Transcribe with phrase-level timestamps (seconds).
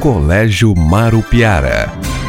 [0.00, 2.19] Colégio Marupiara.